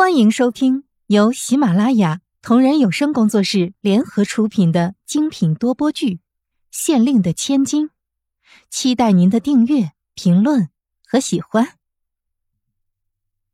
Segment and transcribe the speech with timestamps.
[0.00, 6.14] 欢迎收听由喜马拉雅同人有声工作室联合出品的精品多播剧
[6.70, 7.88] 《县令的千金》，
[8.70, 10.70] 期待您的订阅、评论
[11.06, 11.74] 和喜欢。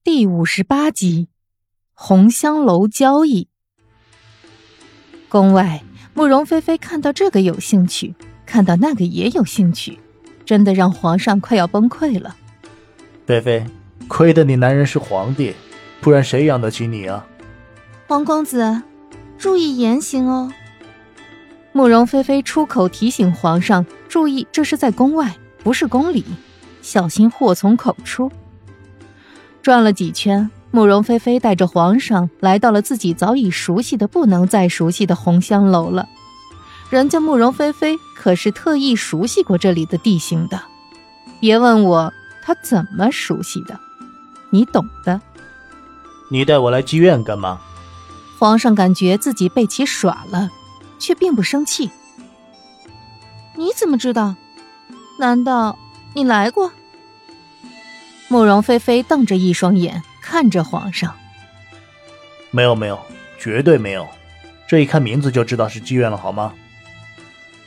[0.04, 1.30] 第五十八集，
[1.93, 3.49] 红香楼交易。
[5.29, 5.83] 宫外，
[6.15, 8.15] 慕容菲菲看到这个有兴趣，
[8.47, 9.99] 看到那个也有兴趣，
[10.45, 12.37] 真的让皇上快要崩溃了。
[13.27, 13.67] 菲菲，
[14.07, 15.53] 亏得你男人是皇帝，
[16.01, 17.27] 不然谁养得起你啊？
[18.09, 18.82] 王公子，
[19.37, 20.53] 注意言行哦。
[21.73, 26.25] 慕容菲菲出口提醒皇上注意，这是在宫外，不是宫里，
[26.81, 28.31] 小心祸从口出。
[29.61, 36.09] 转了几圈，慕容菲菲带着皇上来到了自己早已熟悉的不能再熟悉的红香楼了。
[36.89, 40.62] 人家慕容菲菲可是特意熟悉过这里的地形的，
[41.41, 43.81] 别问我她怎么熟悉的，
[44.51, 45.20] 你懂的。
[46.28, 47.61] 你带我来妓院干嘛？
[48.39, 50.51] 皇上感觉自己被其耍了，
[50.98, 51.91] 却并不生气。
[53.55, 54.34] 你怎么知道？
[55.19, 55.78] 难道
[56.14, 56.73] 你来过？
[58.28, 61.14] 慕容菲菲瞪着一双眼看着皇上。
[62.51, 63.01] 没有没有，
[63.39, 64.06] 绝对没有。
[64.69, 66.53] 这一看名字就知道是妓院了，好吗？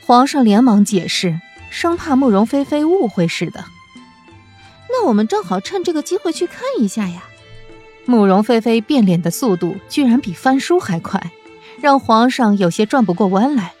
[0.04, 3.64] 皇上连忙解释，生怕慕容菲菲误会似的。
[4.88, 7.22] 那我们正好趁这个机会去看一下呀。
[8.06, 11.30] 慕容菲菲变脸的速度居然比翻书还快，
[11.80, 13.74] 让皇上有些转不过弯来，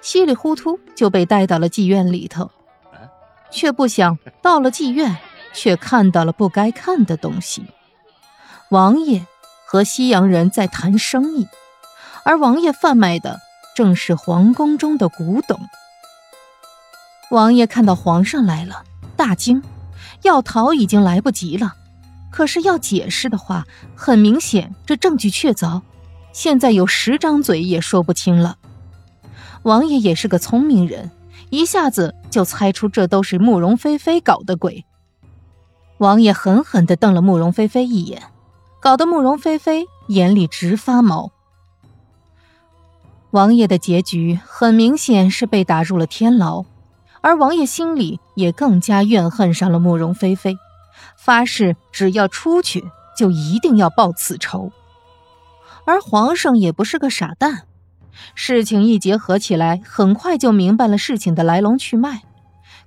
[0.00, 2.50] 稀里糊涂就被带到了妓院里头，
[3.50, 5.16] 却不想到了妓院，
[5.52, 7.64] 却看到了不该看的东西。
[8.70, 9.24] 王爷
[9.64, 11.46] 和西洋人在谈生意，
[12.24, 13.38] 而王爷贩卖的
[13.76, 15.58] 正是皇宫中的古董。
[17.30, 18.82] 王爷看到皇上来了，
[19.16, 19.62] 大惊，
[20.22, 21.74] 要逃已经来不及了。
[22.30, 25.82] 可是要解释的话，很明显这证据确凿，
[26.32, 28.56] 现在有十张嘴也说不清了。
[29.62, 31.10] 王爷也是个聪明人，
[31.50, 34.84] 一下子就猜出这都是慕容菲菲搞的鬼。
[35.98, 38.22] 王爷狠狠地瞪了慕容菲菲一眼，
[38.80, 41.32] 搞得慕容菲菲眼里直发毛。
[43.30, 46.64] 王爷的结局很明显是被打入了天牢，
[47.20, 50.56] 而王爷心里也更加怨恨上了慕容菲菲。
[51.16, 54.72] 发誓，只要出去，就一定要报此仇。
[55.84, 57.66] 而皇上也不是个傻蛋，
[58.34, 62.22] 事情一结合起来，很快就明白了事情的来龙去脉。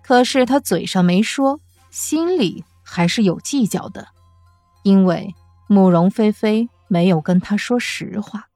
[0.04, 4.08] 可是他嘴上没说，心里还是有计较的，
[4.84, 5.34] 因为
[5.68, 8.50] 慕容菲菲没有跟他说实话。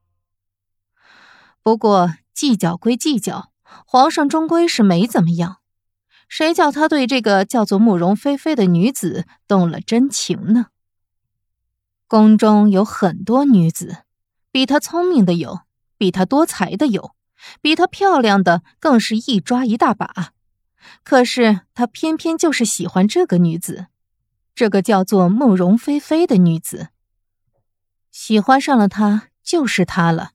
[1.63, 3.49] 不过计较归计较，
[3.88, 5.57] 皇上终归是没怎么样。
[6.28, 10.68] 谁叫他对这个叫做慕容菲菲的女子动了真情呢？
[12.08, 14.03] 宫中有很多女子，
[14.52, 15.62] 比她聪明的有，
[15.97, 17.16] 比她多才的有，
[17.62, 20.34] 比她漂亮的更是一抓一大把。
[21.03, 23.88] 可是他偏偏就是喜欢这个女子，
[24.53, 26.90] 这个叫做慕容菲菲的女子。
[28.12, 30.31] 喜欢上了她，就是她了，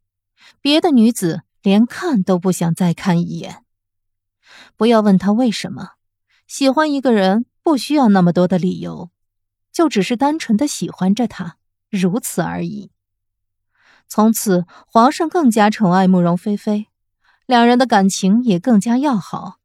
[0.60, 3.64] 别的女子连看都不想再看一眼。
[4.80, 5.90] 不要问他为什么
[6.46, 9.10] 喜欢一个人，不需要那么多的理由，
[9.70, 11.58] 就只是单纯的喜欢着他，
[11.90, 12.90] 如此而已。
[14.08, 16.86] 从此，皇上更加宠爱慕容菲菲，
[17.44, 19.58] 两人的感情也更加要好。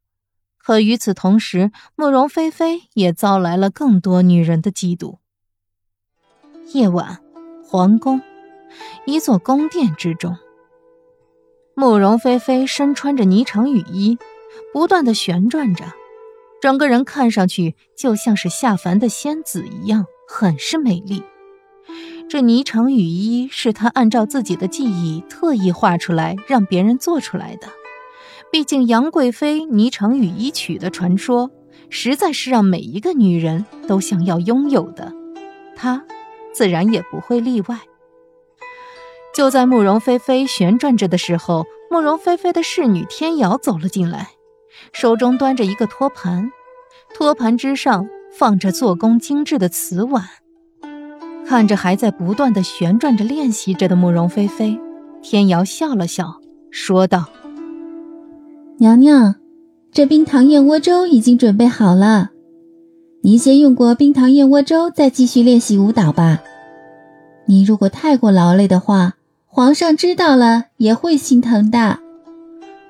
[0.58, 5.16] 可与此同时，慕容菲菲也遭来了更多女人的嫉妒。
[6.74, 7.22] 夜晚，
[7.64, 8.20] 皇宫，
[9.06, 10.36] 一座宫殿之中，
[11.74, 14.18] 慕容菲菲身穿着霓裳羽衣。
[14.72, 15.84] 不断的旋转着，
[16.60, 21.22] 整个人看上去就像是下凡的仙子一样，很是美丽。
[22.28, 27.68] 这霓裳羽衣是她按照自己的记忆特意画出来，让别人做出来的。
[28.50, 31.50] 毕竟杨贵妃霓裳羽衣曲的传说，
[31.88, 35.12] 实在是让每一个女人都想要拥有的，
[35.76, 36.04] 她
[36.52, 37.80] 自然也不会例外。
[39.34, 44.30] 就在慕容菲菲旋转着的时候，慕容菲菲的侍女天瑶走了进来。
[44.92, 46.50] 手中端着一个托盘，
[47.14, 48.06] 托盘之上
[48.36, 50.24] 放着做工精致的瓷碗。
[51.46, 54.80] 看着还在不断的旋转着练习着的慕容菲菲，
[55.22, 56.40] 天瑶笑了笑，
[56.70, 57.26] 说道
[58.78, 59.36] ：“娘娘，
[59.92, 62.30] 这冰糖燕窝粥已经准备好了，
[63.22, 66.42] 您先用过冰糖燕窝粥，再继续练习舞蹈吧。
[67.46, 69.14] 您如果太过劳累的话，
[69.46, 72.00] 皇上知道了也会心疼的。”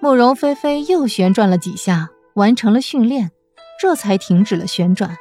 [0.00, 3.30] 慕容菲菲又旋转了几下，完成了训练，
[3.80, 5.16] 这才停止了旋转。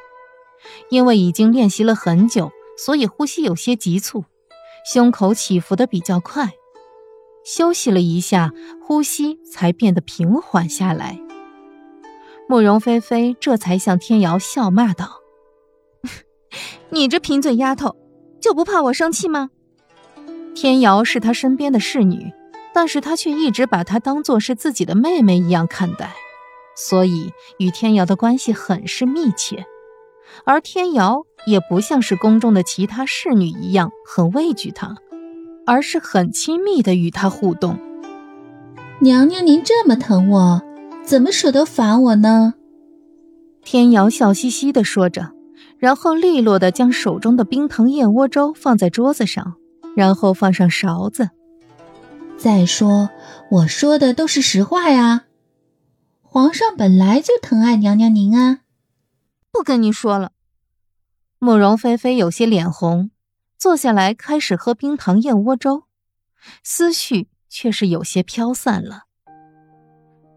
[0.89, 4.25] 因为已经练习了很久，所以呼吸有些急促，
[4.91, 6.49] 胸口起伏的比较快。
[7.43, 8.51] 休息了一下，
[8.83, 11.19] 呼吸才变得平缓下来。
[12.49, 15.21] 慕容菲菲这才向天瑶笑骂道
[16.89, 17.95] ：“你这贫嘴丫头，
[18.41, 19.49] 就不怕我生气吗？”
[20.55, 22.31] 天瑶是他身边的侍女，
[22.75, 26.13] 但是他却一直把她当做是自己的妹妹一样看待，
[26.75, 29.65] 所以与天瑶的关系很是密切。
[30.43, 34.97] 而天瑶也不像是宫中的其他侍女一样很畏惧她，
[35.65, 37.79] 而是很亲密的与他互动。
[38.99, 40.61] 娘娘，您这么疼我，
[41.01, 42.55] 怎么舍得罚我呢？
[43.63, 45.31] 天瑶笑嘻嘻的说着，
[45.77, 49.53] 然后利落的将手中的冰糖燕窝粥放在桌子上，
[49.95, 51.29] 然后放上勺子。
[52.37, 53.09] 再说，
[53.49, 55.25] 我说的都是实话呀。
[56.21, 58.59] 皇上本来就疼爱娘娘您啊。
[59.51, 60.31] 不跟你说了。
[61.39, 63.09] 慕容菲菲有些脸红，
[63.57, 65.83] 坐下来开始喝冰糖燕窝粥，
[66.61, 69.03] 思绪却是有些飘散了。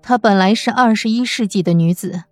[0.01, 2.25] 她本来是二十一世纪的女子，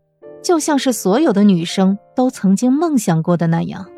[0.42, 3.90] 就像是所有的女生都曾经梦想过的那样，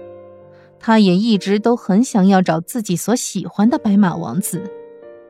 [0.80, 4.70] 她也一直都很想要找自己所喜欢的白马王子，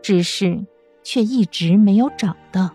[0.02, 0.64] 只是
[1.02, 2.74] 却一直没有找到。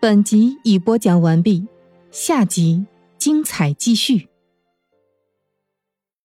[0.00, 1.66] 本集已播讲完毕，
[2.10, 2.86] 下集。
[3.18, 4.28] 精彩继续。